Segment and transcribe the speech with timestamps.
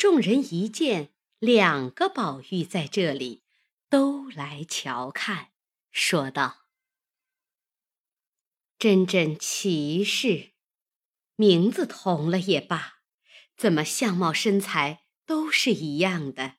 [0.00, 3.42] 众人一见两个宝玉在这里，
[3.90, 5.50] 都来瞧看，
[5.90, 6.60] 说道
[8.80, 10.52] ：“真真奇事，
[11.36, 13.00] 名字同了也罢，
[13.58, 16.54] 怎么相貌身材都是一样的？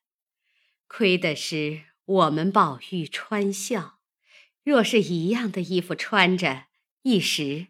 [0.85, 4.01] 亏的是我们宝玉穿孝，
[4.63, 6.67] 若是一样的衣服穿着，
[7.01, 7.69] 一时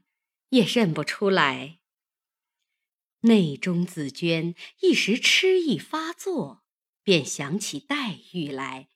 [0.50, 1.78] 也认不出来。”
[3.22, 6.64] 内中紫鹃一时痴意发作，
[7.04, 8.90] 便想起黛玉来，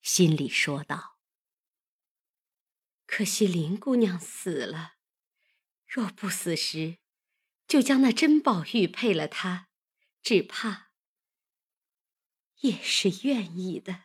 [0.00, 1.18] 心里说道
[3.04, 4.94] ：“可惜林姑娘死了，
[5.86, 6.98] 若不死时，
[7.66, 9.70] 就将那珍宝玉配了她，
[10.22, 10.92] 只怕
[12.60, 14.04] 也是愿意的。”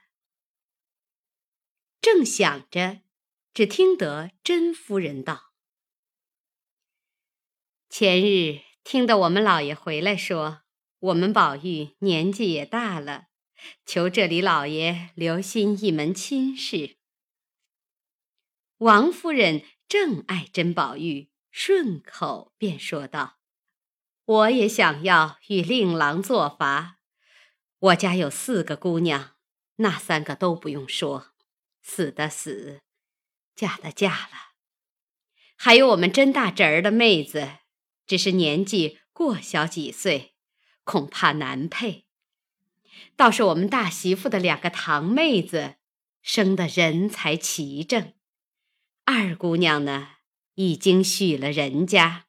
[2.02, 3.04] 正想着，
[3.54, 5.54] 只听得甄夫人道
[7.88, 8.62] ：“前日。”
[8.92, 10.64] 听得我们老爷回来说，
[10.98, 13.26] 我们宝玉年纪也大了，
[13.86, 16.98] 求这里老爷留心一门亲事。
[18.80, 23.38] 王夫人正爱珍宝玉，顺口便说道
[24.26, 26.98] ：“我也想要与令郎作法。
[27.78, 29.36] 我家有四个姑娘，
[29.76, 31.28] 那三个都不用说，
[31.84, 32.82] 死的死，
[33.56, 34.56] 嫁的嫁了，
[35.56, 37.50] 还有我们甄大侄儿的妹子。”
[38.10, 40.34] 只是年纪过小几岁，
[40.84, 42.08] 恐怕难配。
[43.16, 45.76] 倒是我们大媳妇的两个堂妹子，
[46.24, 48.14] 生的人才齐正。
[49.06, 50.14] 二姑娘呢，
[50.56, 52.24] 已经许了人家；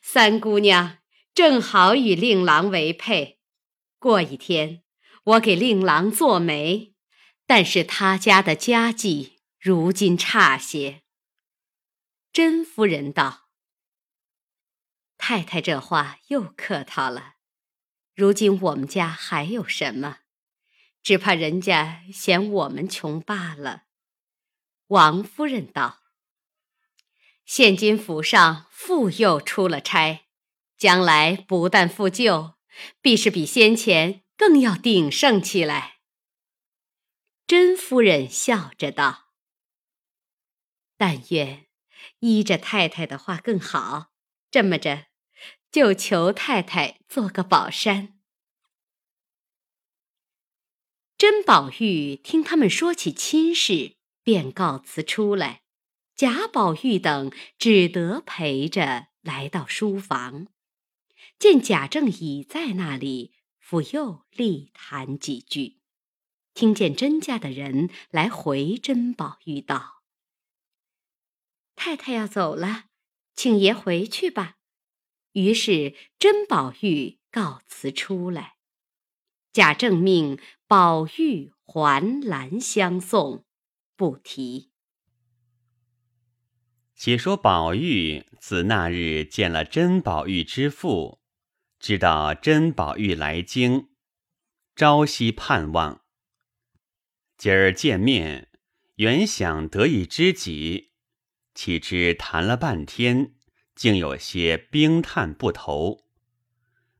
[0.00, 0.98] 三姑娘
[1.34, 3.40] 正好与令郎为配。
[3.98, 4.84] 过一天，
[5.24, 6.94] 我给令郎做媒，
[7.48, 11.02] 但是他家的家计如今差些。
[12.32, 13.49] 甄夫人道。
[15.22, 17.34] 太太这话又客套了。
[18.14, 20.20] 如今我们家还有什么？
[21.02, 23.84] 只怕人家嫌我们穷罢了。
[24.86, 26.00] 王夫人道
[27.44, 30.26] ：“现今府上复又出了差，
[30.78, 32.54] 将来不但复旧，
[33.02, 35.98] 必是比先前更要鼎盛起来。”
[37.46, 39.32] 甄夫人笑着道
[40.96, 41.66] ：“但愿
[42.20, 44.12] 依着太太的话更好。
[44.50, 45.08] 这么着。”
[45.70, 48.18] 就求太太做个宝山。
[51.16, 55.62] 甄宝玉听他们说起亲事，便告辞出来。
[56.16, 60.48] 贾宝玉等只得陪着来到书房，
[61.38, 65.80] 见贾政已在那里，复又立谈几句。
[66.52, 70.02] 听见甄家的人来回甄宝玉道
[71.74, 72.84] ：“太太要走了，
[73.34, 74.56] 请爷回去吧。”
[75.32, 78.56] 于是甄宝玉告辞出来，
[79.52, 83.44] 贾政命宝玉环栏相送，
[83.96, 84.70] 不提。
[86.94, 91.20] 且说宝玉自那日见了甄宝玉之父，
[91.78, 93.88] 知道甄宝玉来京，
[94.76, 96.02] 朝夕盼望。
[97.38, 98.50] 今儿见面，
[98.96, 100.90] 原想得一知己，
[101.54, 103.34] 岂知谈了半天。
[103.80, 106.04] 竟有些冰炭不投，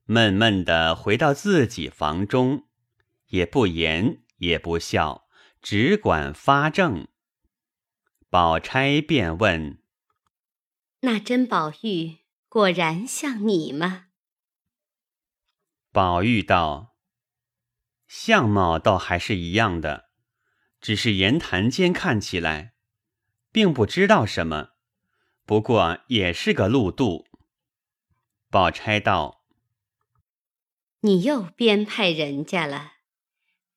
[0.07, 2.65] 闷闷的回到自己房中，
[3.27, 5.29] 也不言也不笑，
[5.61, 7.09] 只管发怔。
[8.31, 9.83] 宝钗便问
[11.05, 14.07] ：“那甄宝玉果然像你吗？”
[15.93, 16.97] 宝玉道
[18.09, 20.09] ：“相貌倒还是一样的，
[20.81, 22.73] 只是言谈间看起来，
[23.53, 24.71] 并不知道什么。”
[25.51, 27.27] 不过也是个路度。
[28.51, 29.43] 宝钗道
[31.03, 32.93] ：“你又编派人家了，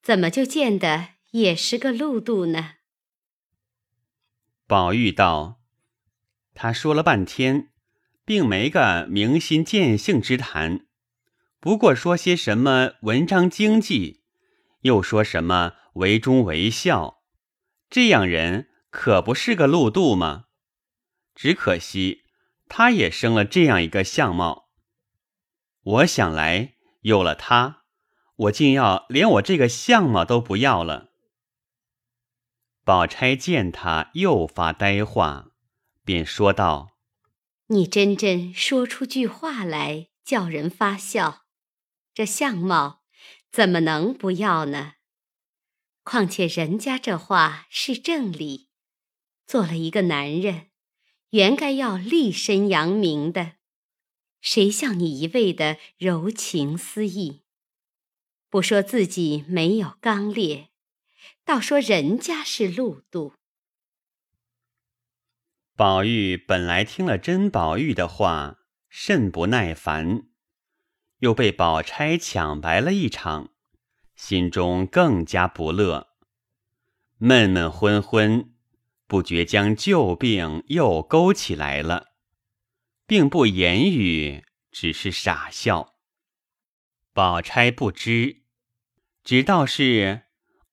[0.04, 2.76] 怎么就见得也是个路度呢？”
[4.70, 5.64] 宝玉道
[6.54, 7.72] ：“他说了半天，
[8.24, 10.86] 并没个明心见性之谈，
[11.60, 14.22] 不过说些什么文章经济，
[14.82, 17.24] 又说什么为忠为孝，
[17.90, 20.46] 这样人可不是个路度吗？”
[21.36, 22.24] 只可惜，
[22.70, 24.70] 他也生了这样一个相貌。
[25.84, 27.84] 我想来，有了他，
[28.36, 31.12] 我竟要连我这个相貌都不要了。
[32.86, 35.52] 宝钗见他又发呆话，
[36.04, 36.98] 便说道
[37.68, 41.44] ：“你真真说出句话来，叫人发笑。
[42.14, 43.04] 这相貌
[43.52, 44.94] 怎么能不要呢？
[46.04, 48.70] 况且人家这话是正理，
[49.48, 50.68] 做了一个男人。”
[51.34, 53.54] 原该要立身扬名的，
[54.40, 57.42] 谁像你一味的柔情私意？
[58.50, 60.70] 不说自己没有刚烈，
[61.44, 63.34] 倒说人家是路度。
[65.76, 70.28] 宝玉本来听了甄宝玉的话，甚不耐烦，
[71.22, 73.50] 又被宝钗抢白了一场，
[74.14, 76.10] 心中更加不乐，
[77.18, 78.53] 闷闷昏昏，
[79.14, 82.16] 不觉将旧病又勾起来了，
[83.06, 85.94] 并不言语，只是傻笑。
[87.14, 88.42] 宝钗不知，
[89.24, 90.24] 只道是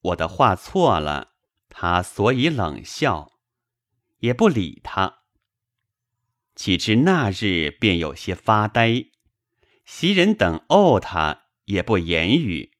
[0.01, 1.35] 我的话错了，
[1.69, 3.31] 他所以冷笑。
[4.21, 5.19] 也不理他。
[6.55, 9.05] 岂知那日便有些发呆，
[9.85, 12.73] 袭人等怄他也不言语。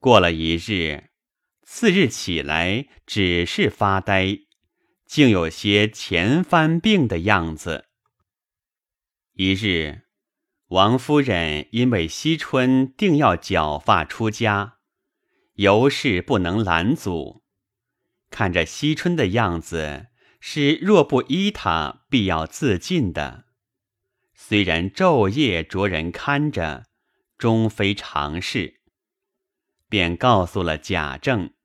[0.00, 1.10] 过了一日，
[1.62, 4.40] 次日起来只是发呆，
[5.06, 7.86] 竟有些前翻病的样子。
[9.34, 10.02] 一日，
[10.68, 14.78] 王夫人因为惜春定要绞发出家，
[15.54, 17.42] 尤氏不能拦阻，
[18.30, 20.08] 看着惜春的样子。
[20.38, 23.46] 是若不依他，必要自尽的。
[24.34, 26.84] 虽然昼夜着人看着，
[27.36, 28.80] 终非常事。
[29.88, 31.55] 便告诉了贾政。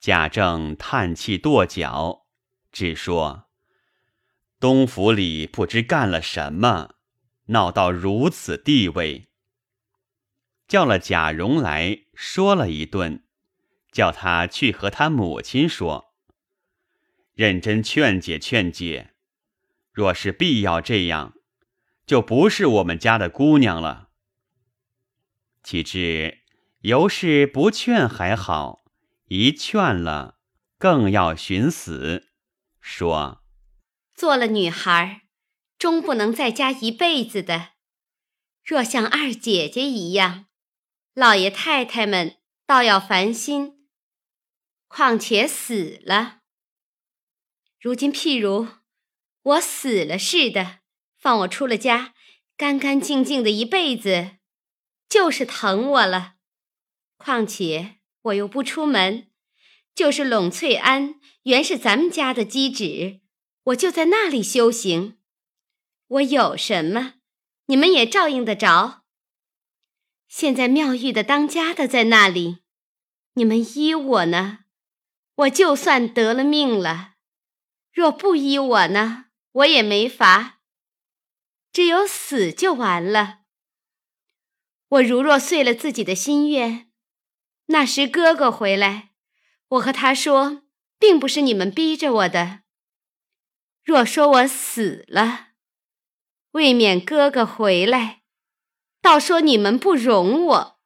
[0.00, 2.26] 贾政叹气跺脚，
[2.70, 3.48] 只说
[4.60, 6.94] ：“东府里不知干了什么，
[7.46, 9.28] 闹到如此地位。”
[10.68, 13.24] 叫了贾蓉来说了一顿，
[13.90, 16.14] 叫他去和他母亲说。
[17.34, 19.14] 认真劝解劝解，
[19.92, 21.34] 若是必要这样，
[22.06, 24.10] 就不是我们家的姑娘了。
[25.62, 26.42] 岂知
[26.82, 28.84] 尤氏不劝还好，
[29.28, 30.38] 一劝了，
[30.78, 32.28] 更要寻死，
[32.80, 33.42] 说
[34.16, 35.28] ：“做了女孩，
[35.78, 37.72] 终不能在家一辈子的。
[38.64, 40.46] 若像二姐姐一样，
[41.12, 43.86] 老爷太太们倒要烦心。
[44.86, 46.40] 况且死了。”
[47.78, 48.66] 如今，譬如
[49.42, 50.78] 我死了似的，
[51.18, 52.14] 放我出了家，
[52.56, 54.38] 干干净净的一辈子，
[55.06, 56.36] 就是疼我了。
[57.18, 57.97] 况且
[58.28, 59.30] 我又不出门，
[59.94, 63.20] 就是拢翠庵原是咱们家的基址，
[63.64, 65.18] 我就在那里修行。
[66.06, 67.14] 我有什么，
[67.66, 69.04] 你们也照应得着。
[70.26, 72.58] 现在妙玉的当家的在那里，
[73.34, 74.60] 你们依我呢，
[75.34, 77.14] 我就算得了命了。
[77.92, 80.60] 若不依我呢，我也没法。
[81.72, 83.40] 只有死就完了。
[84.88, 86.87] 我如若遂了自己的心愿，
[87.68, 89.12] 那时哥哥回来，
[89.68, 90.64] 我和他说，
[90.98, 92.60] 并不是你们逼着我的。
[93.82, 95.52] 若说我死了，
[96.50, 98.22] 未免哥哥回来，
[99.00, 100.80] 倒说你们不容我。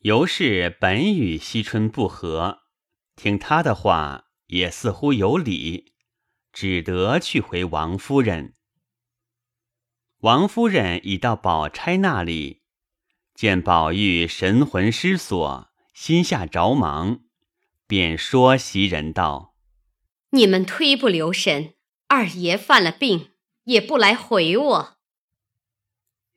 [0.00, 2.62] 尤氏本与惜春不和，
[3.14, 4.24] 听他的话。
[4.48, 5.96] 也似乎有理，
[6.52, 8.54] 只得去回王夫人。
[10.18, 12.62] 王夫人已到宝钗那里，
[13.36, 17.20] 见宝玉神魂失所，心下着忙，
[17.86, 19.54] 便说袭人道
[20.32, 21.74] ：“你们忒不留神，
[22.08, 23.32] 二爷犯了病，
[23.64, 24.96] 也不来回我。”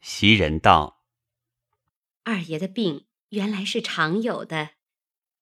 [0.02, 1.06] 袭人道
[2.26, 4.72] ：“二爷的病原来是常有的，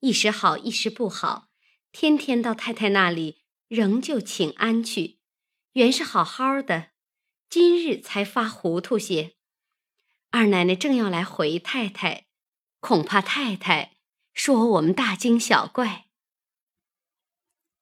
[0.01, 1.47] 一时好，一时不好。”
[1.91, 5.17] 天天到太太那里，仍旧请安去，
[5.73, 6.89] 原是好好的，
[7.49, 9.36] 今日才发糊涂些。
[10.37, 12.27] 二奶奶正要来回太太，
[12.79, 13.93] 恐怕太太
[14.35, 16.09] 说我们大惊小怪。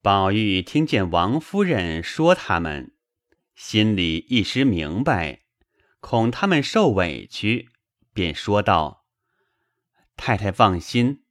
[0.01, 2.95] 宝玉听见王夫人说他们，
[3.55, 5.41] 心里一时明白，
[6.00, 7.71] 恐他们受委屈，
[8.13, 9.05] 便说道
[10.15, 11.25] ：“太太放心，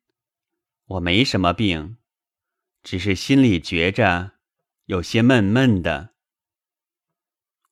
[0.84, 1.96] 我没什么病。”
[2.84, 4.32] 只是心里觉着
[4.84, 6.10] 有些闷闷的。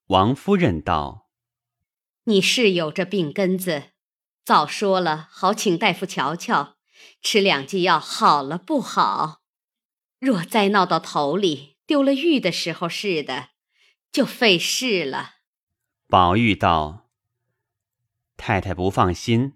[0.06, 1.21] 王夫人道
[2.24, 3.90] ：“你是有这病根子，
[4.44, 6.76] 早说了好，请大夫瞧瞧，
[7.20, 9.42] 吃两剂药好了不好。
[10.20, 13.48] 若再闹到头里，丢了玉的时候似的，
[14.12, 15.36] 就费事了。”
[16.08, 17.08] 宝玉道
[18.36, 19.54] ：“太太不放心，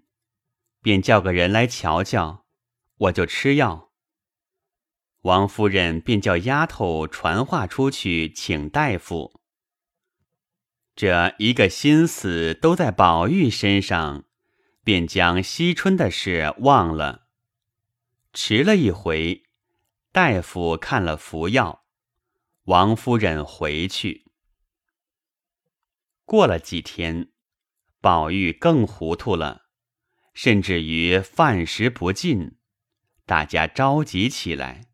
[0.81, 2.45] 便叫个人来瞧瞧，
[2.97, 3.93] 我就吃药。”
[5.23, 9.36] 王夫人便叫丫头传话出去请大夫。
[10.97, 14.25] 这一个心思都在宝玉身上，
[14.83, 17.27] 便将惜春的事忘了。
[18.33, 19.43] 迟了一回，
[20.11, 21.83] 大夫看了服药，
[22.63, 24.31] 王夫人回去。
[26.25, 27.29] 过了几天，
[28.01, 29.67] 宝玉更糊涂了，
[30.33, 32.57] 甚至于饭食不进，
[33.27, 34.85] 大家着急起来。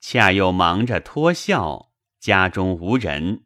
[0.00, 3.45] 恰又忙着托孝，家中无人，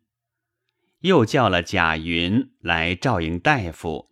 [1.01, 4.11] 又叫了贾云来照应大夫。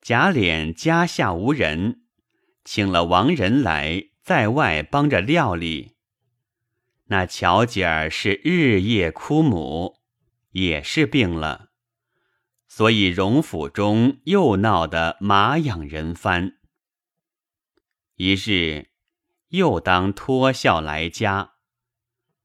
[0.00, 2.02] 贾琏家下无人，
[2.64, 5.96] 请了王仁来在外帮着料理。
[7.06, 10.00] 那巧姐儿是日夜哭母，
[10.50, 11.70] 也是病了。
[12.68, 16.58] 所以荣府中又闹得马仰人翻。
[18.16, 18.90] 一日，
[19.48, 21.54] 又当托孝来家，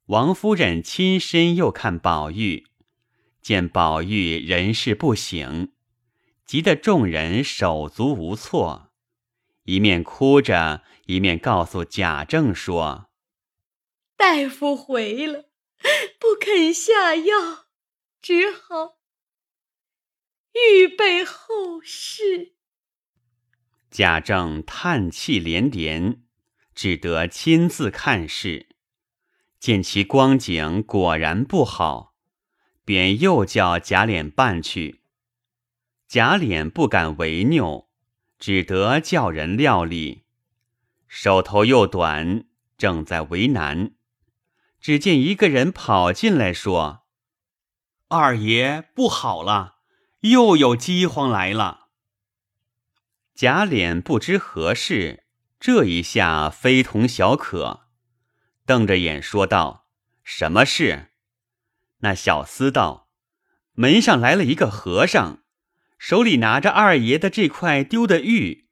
[0.05, 2.67] 王夫人亲身又看宝玉，
[3.41, 5.71] 见宝玉人事不省，
[6.45, 8.91] 急得众人手足无措，
[9.63, 13.09] 一面哭着，一面告诉贾政说
[14.15, 15.49] ：“大夫回了，
[16.19, 17.65] 不肯下药，
[18.21, 18.99] 只好。”
[20.53, 22.55] 预备后事。
[23.89, 26.23] 贾政叹气连连，
[26.75, 28.69] 只得亲自看事，
[29.59, 32.10] 见其光景果然不好，
[32.91, 34.99] 便又叫贾琏办去。
[36.09, 37.87] 贾琏不敢违拗，
[38.37, 40.25] 只得叫人料理。
[41.07, 42.43] 手头又短，
[42.77, 43.93] 正在为难，
[44.81, 47.05] 只见一个人跑进来，说
[48.09, 49.77] ：“二爷不好了。”
[50.19, 51.87] 又有饥荒来了。
[53.33, 55.23] 贾琏不知何事，
[55.61, 57.87] 这一下非同小可，
[58.65, 59.87] 瞪着眼说道
[60.25, 61.07] ：“什么事？”
[62.01, 63.09] 那小厮道
[63.73, 65.43] ：“门上来了一个和尚，
[65.97, 68.67] 手里拿着二爷的这块丢的玉，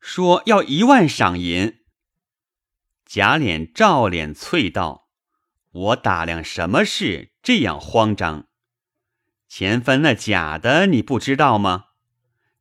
[0.00, 1.80] 说要一万赏银。”
[3.06, 5.08] 贾琏照脸啐道
[5.70, 8.48] ：“我打量什么事这样慌张？”
[9.46, 11.86] 前番那假的你不知道吗？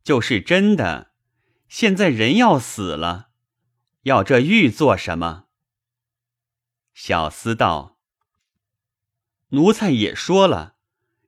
[0.04, 1.12] 就是真的。
[1.70, 3.30] 现在人要死了，
[4.04, 5.46] 要这玉做什么？
[6.94, 7.93] 小厮道
[9.54, 10.76] ：“奴才也说了，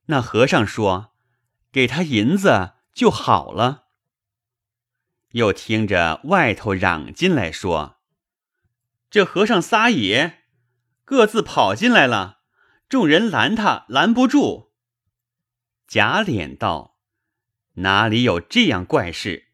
[0.08, 1.14] 那和尚说，
[1.72, 3.86] 给他银子就好了。”
[5.34, 7.98] 又听着外头嚷进来说
[9.12, 10.44] ：“这和尚撒野，
[11.04, 12.40] 各自跑进来了，
[12.90, 14.74] 众人拦他拦不住。”
[15.88, 16.98] 贾琏道
[17.76, 19.50] ：“哪里有这样怪事？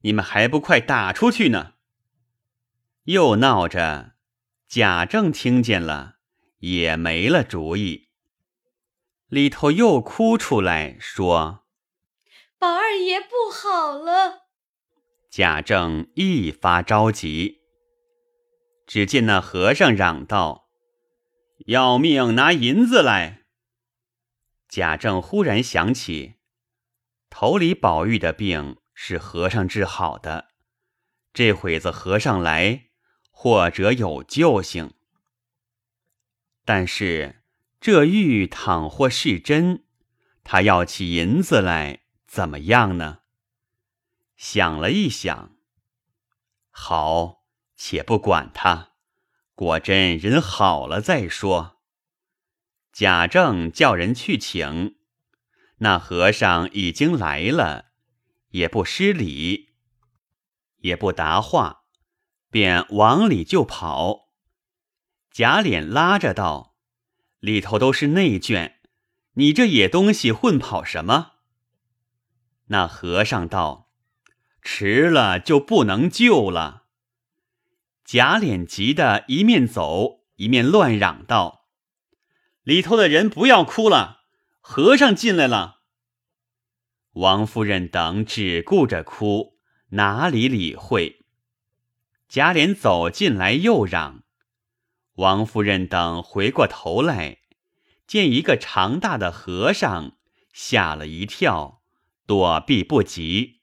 [0.00, 1.74] 你们还不快打出去呢！”
[3.04, 4.16] 又闹着，
[4.68, 6.18] 贾政听见了，
[6.62, 8.08] 也没了主意。
[9.26, 11.64] 里头又哭出来说
[12.58, 14.46] ：“宝二爷不好了。”
[15.28, 17.62] 贾政一发着急，
[18.86, 20.68] 只见那和尚嚷道
[21.66, 23.42] ：“要命，拿银子来！”
[24.68, 26.34] 贾政忽然想起，
[27.28, 30.50] 头里宝玉的病是和尚治好的，
[31.32, 32.90] 这会子和尚来，
[33.32, 34.92] 或者有救星。
[36.64, 37.42] 但是
[37.80, 39.84] 这玉倘或是真，
[40.44, 43.20] 他要起银子来，怎么样呢？
[44.36, 45.56] 想了一想，
[46.70, 47.44] 好，
[47.76, 48.92] 且不管他，
[49.54, 51.80] 果真人好了再说。
[52.92, 54.96] 贾政叫人去请，
[55.78, 57.92] 那和尚已经来了，
[58.50, 59.70] 也不施礼，
[60.78, 61.84] 也不答话，
[62.50, 64.31] 便往里就跑。
[65.32, 66.76] 贾琏拉着道
[67.40, 68.74] ：“里头都是内眷，
[69.34, 71.32] 你这野东西混跑什么？”
[72.68, 73.90] 那和尚道
[74.60, 76.84] ：“迟了就不能救了。”
[78.04, 81.68] 贾琏急得一面走一面乱嚷道。
[82.62, 84.24] 里头的人不要哭了，
[84.60, 85.80] 和尚进来了。
[87.12, 89.58] 王夫人等只顾着哭，
[89.90, 91.24] 哪里理会？
[92.28, 94.21] 贾琏走进来又嚷。
[95.16, 97.38] 王夫人等回过头来，
[98.06, 100.16] 见一个长大的和尚，
[100.52, 101.82] 吓了一跳，
[102.26, 103.60] 躲避不及。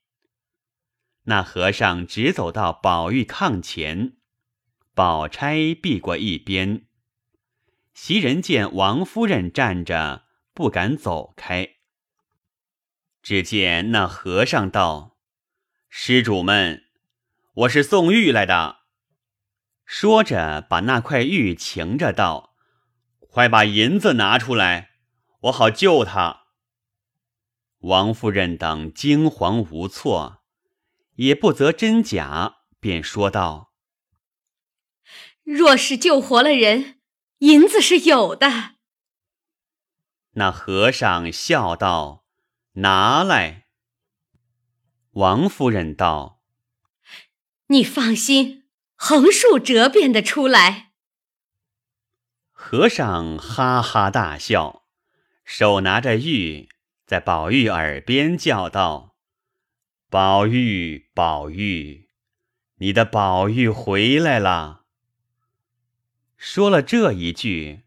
[1.23, 4.17] 那和尚直走到宝玉炕前，
[4.93, 6.85] 宝钗避过一边。
[7.93, 11.75] 袭人见王夫人站着，不敢走开。
[13.21, 15.17] 只见那和尚道
[15.89, 16.85] ：“施主们，
[17.53, 18.78] 我是送玉来的。”
[19.91, 22.53] 说着，把那块玉擎着道
[23.27, 24.91] ：“快把银子拿出来，
[25.41, 26.43] 我好救他。”
[27.81, 30.43] 王夫人等惊惶无措，
[31.15, 33.73] 也不择真假，便说道
[35.41, 36.99] ：“若是救活了人。”
[37.39, 38.75] 银子是有的。
[40.33, 42.25] 那和尚笑道
[42.73, 43.65] ：“拿来。”
[45.13, 46.43] 王夫人道
[47.67, 48.58] ：“你放心，
[49.01, 50.91] 横竖折变的出来。”
[52.51, 54.83] 和尚哈哈大笑，
[55.45, 56.67] 手拿着玉，
[57.05, 59.15] 在宝玉耳边叫道
[60.11, 62.09] ：“宝玉，宝玉，
[62.75, 64.83] 你的宝玉回来了。”
[66.37, 67.85] 说了这一句，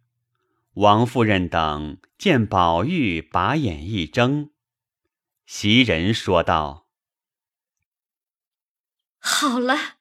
[0.75, 4.50] 王夫人等见宝玉把眼一睁，
[5.47, 6.88] 袭人说道
[9.21, 9.99] ：“好了。”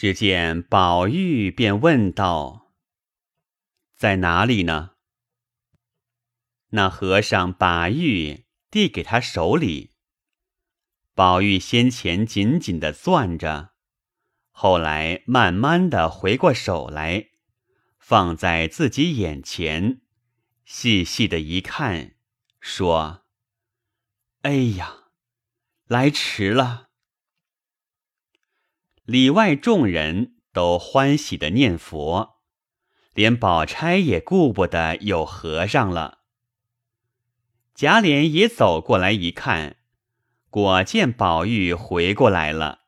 [0.00, 2.70] 只见宝玉便问道。
[3.96, 4.92] 在哪里呢？
[6.68, 9.96] 那和尚把玉递给他手里，
[11.16, 13.72] 宝玉先前紧紧的攥着，
[14.52, 17.30] 后来慢慢的回过手来，
[17.98, 20.02] 放在自己眼前，
[20.64, 22.14] 细细的一看，
[22.60, 23.26] 说
[24.42, 25.08] ：“哎呀，
[25.88, 26.87] 来迟了。”
[29.08, 32.42] 里外众人都欢喜的念佛。
[33.14, 36.18] 连宝钗也顾不得有和尚了。
[37.74, 39.78] 贾琏也走过来一看，
[40.50, 42.80] 果见宝玉回过来了，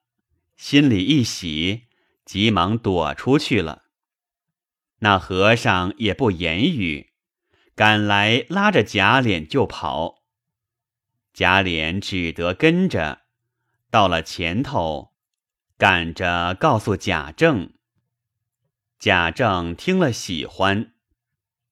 [0.58, 1.84] 心里一喜，
[2.26, 3.84] 急忙躲出去了。
[4.98, 7.14] 那和尚也不言语，
[7.74, 10.22] 赶来拉着贾琏就跑。
[11.32, 13.22] 贾琏只得跟着，
[13.90, 15.14] 到了前头，
[15.80, 17.72] 赶着告诉贾政。
[18.98, 20.92] 贾政听了喜欢，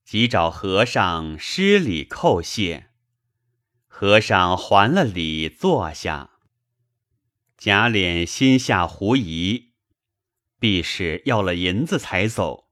[0.02, 2.88] 即找和尚施礼叩谢。
[3.86, 6.30] 和尚还了礼，坐下。
[7.58, 9.74] 贾琏心下狐疑，
[10.58, 12.70] 必是要了银子才走。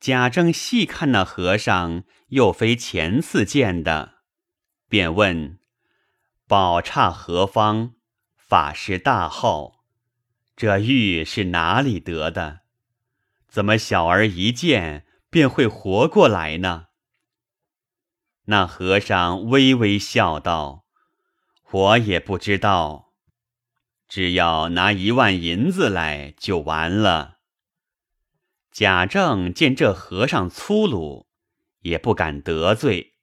[0.00, 4.14] 贾政细看那和尚，又非前次见的，
[4.88, 5.60] 便问
[6.48, 7.94] ：“宝刹何方？
[8.36, 9.77] 法师大号，
[10.58, 12.62] 这玉是哪里得的？”
[13.46, 16.86] 怎么小儿一见便会活过来呢？
[18.46, 20.84] 那和尚微微笑道
[21.70, 23.12] ：“我也不知道，
[24.08, 27.38] 只要拿一万银子来就完了。”
[28.72, 31.28] 贾政见这和尚粗鲁，
[31.82, 33.14] 也不敢得罪，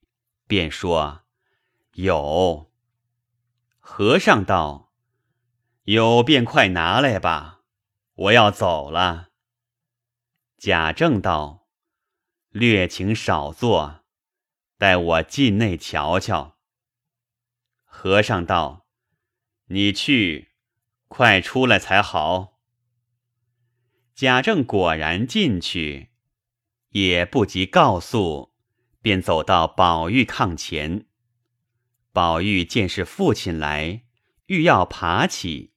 [0.48, 1.24] 便说
[1.96, 2.72] ：“有。”
[3.78, 4.85] 和尚道
[5.86, 7.62] ：“有便快拿来吧，
[8.14, 9.30] 我要走了。”
[10.58, 11.68] 贾政道
[12.50, 14.04] ：“略请少坐，
[14.78, 16.58] 待我进内瞧瞧。”
[17.86, 18.88] 和尚道
[19.70, 20.54] ：“你去，
[21.08, 22.60] 快出来才好。”
[24.16, 26.10] 贾政果然进去，
[26.90, 28.54] 也不及告诉，
[29.02, 31.06] 便走到宝玉炕前。
[32.12, 34.06] 宝玉见是父亲来，
[34.46, 35.74] 欲要爬起，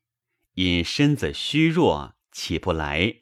[0.58, 3.14] 因身子虚弱，起不来。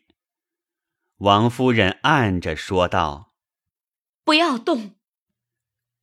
[1.19, 3.35] 王夫人按着说道
[4.25, 4.97] ：“不要动。”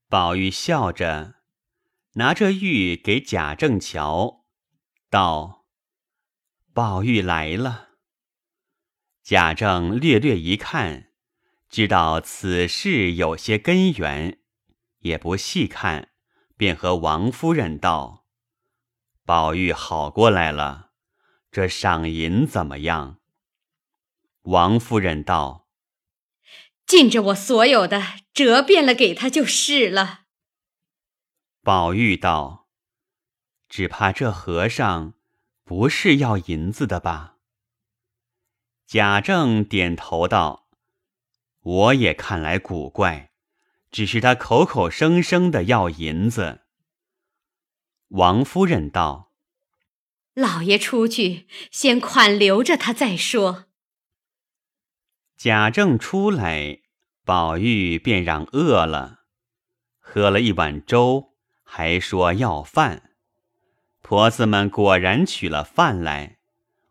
[0.08, 1.38] 宝玉笑着，
[2.13, 4.46] 拿着玉给贾政瞧，
[5.10, 5.65] 道
[6.72, 7.89] ：“宝玉来了。”
[9.26, 11.13] 贾政略略一看，
[11.67, 14.39] 知道此事有些根源，
[15.00, 16.10] 也不细看，
[16.56, 18.28] 便和王夫人道
[19.26, 20.83] ：“宝玉好过来了，
[21.54, 23.20] 这赏银怎么样？”
[24.42, 25.68] 王夫人道
[26.88, 28.02] ：“尽着我所有的
[28.34, 30.22] 折变了给他就是了。”
[31.62, 32.68] 宝玉道
[33.70, 35.13] ：“只怕这和尚
[35.63, 37.38] 不是要银子的吧？”
[38.88, 40.68] 贾政点头道
[41.62, 43.32] ：“我也看来古怪，
[43.92, 46.62] 只是他口口声声的要银子。”
[48.10, 49.32] 王夫人道
[50.34, 53.65] ：“老爷出去，先款留着他再说。”
[55.38, 56.82] 贾政出来，
[57.26, 59.22] 宝玉便嚷饿了，
[60.00, 63.12] 喝了一碗粥，还说要饭。
[64.02, 66.39] 婆子们果然取了饭来，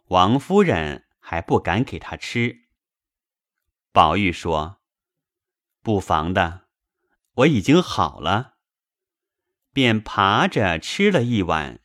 [0.09, 2.63] 王夫人还不敢给他吃。
[3.93, 4.81] 宝玉说
[5.83, 6.63] ：“不妨的，
[7.35, 8.55] 我已经好了。”
[9.75, 11.81] 便爬着吃了一碗，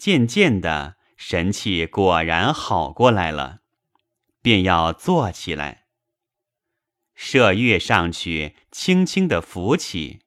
[0.00, 3.60] 渐渐的神气果然好过来了，
[4.40, 5.88] 便要坐起来。
[7.14, 10.22] 麝月上去，轻轻的扶起，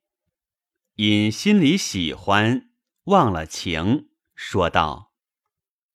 [0.98, 2.70] 因心里喜欢，
[3.06, 5.12] 忘了情，说道：“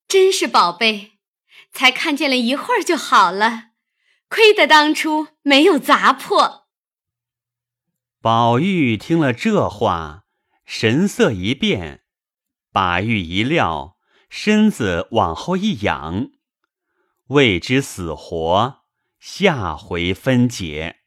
[0.09, 1.13] 真是宝贝，
[1.71, 3.71] 才看见了一会儿就好了，
[4.29, 6.67] 亏得当初没有砸破。”
[8.21, 10.25] 宝玉听了这话，
[10.67, 12.03] 神色一变，
[12.81, 13.97] 把玉一料，
[14.31, 16.29] 身子往后一仰，
[17.27, 18.85] 未知死活，
[19.19, 20.98] 下回分解。